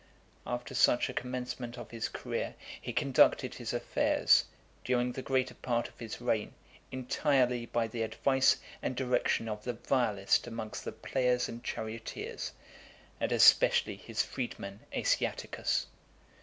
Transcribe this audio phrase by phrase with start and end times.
[0.01, 0.41] XII.
[0.51, 4.45] After such a commencement of his career, he conducted (435) his affairs,
[4.83, 6.55] during the greater part of his reign,
[6.91, 12.51] entirely by the advice and direction of the vilest amongst the players and charioteers,
[13.19, 15.85] and especially his freedman Asiaticus.